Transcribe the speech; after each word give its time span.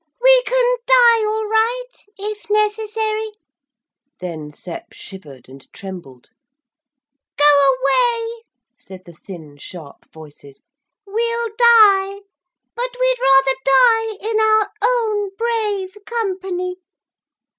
We 0.19 0.43
can 0.47 0.75
die 0.87 1.23
all 1.29 1.45
right 1.47 1.93
if 2.17 2.49
necessary.' 2.49 3.33
Then 4.19 4.51
Sep 4.51 4.91
shivered 4.93 5.47
and 5.47 5.71
trembled. 5.73 6.31
'Go 7.37 7.77
away,' 7.77 8.41
said 8.79 9.01
the 9.05 9.13
thin 9.13 9.57
sharp 9.57 10.11
voices. 10.11 10.63
'We'll 11.05 11.49
die 11.55 12.21
but 12.73 12.95
we'd 12.99 13.19
rather 13.21 13.55
die 13.63 14.27
in 14.27 14.39
our 14.39 14.71
own 14.83 15.35
brave 15.35 15.93
company.' 16.03 16.77